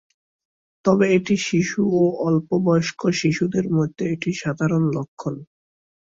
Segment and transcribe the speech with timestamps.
[0.85, 5.35] তবে এটি শিশু এবং অল্প বয়স্ক শিশুদের মধ্যে এটি সাধারণ লক্ষণ।